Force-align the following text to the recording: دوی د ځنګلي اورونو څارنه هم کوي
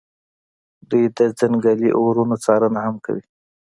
دوی 0.89 1.05
د 1.17 1.19
ځنګلي 1.39 1.89
اورونو 1.99 2.35
څارنه 2.43 2.79
هم 2.85 2.95
کوي 3.05 3.23